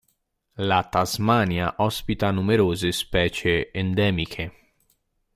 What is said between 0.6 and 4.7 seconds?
La Tasmania ospita numerose specie endemiche.